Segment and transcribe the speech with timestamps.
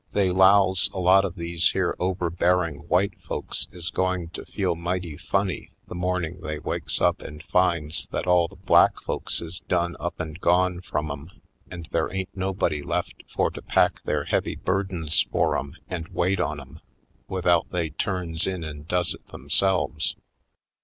[0.13, 5.15] They 'lows a lot of these here overbearing white folks is going to feel mighty
[5.15, 9.95] funny the morning they wakes up and finds that all the black folks is done
[9.99, 11.29] up and gone from 'em
[11.69, 16.39] and there ain't nobody left for to pack their heavy burdens for 'em and wait
[16.39, 16.79] on 'em,
[17.27, 20.15] without they turns in and does it them selves.